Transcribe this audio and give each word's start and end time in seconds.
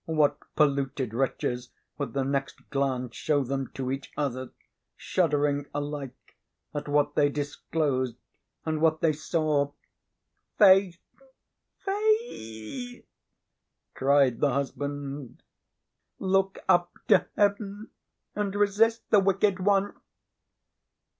What 0.07 0.39
polluted 0.55 1.13
wretches 1.13 1.69
would 1.99 2.13
the 2.13 2.23
next 2.23 2.71
glance 2.71 3.15
show 3.15 3.43
them 3.43 3.69
to 3.75 3.91
each 3.91 4.11
other, 4.17 4.49
shuddering 4.97 5.67
alike 5.75 6.39
at 6.73 6.87
what 6.87 7.13
they 7.13 7.29
disclosed 7.29 8.17
and 8.65 8.81
what 8.81 9.01
they 9.01 9.13
saw! 9.13 9.73
"Faith! 10.57 10.97
Faith!" 11.77 13.05
cried 13.93 14.39
the 14.39 14.53
husband, 14.53 15.43
"look 16.17 16.57
up 16.67 16.89
to 17.09 17.27
heaven, 17.37 17.91
and 18.35 18.55
resist 18.55 19.07
the 19.11 19.19
wicked 19.19 19.59
one." 19.59 19.93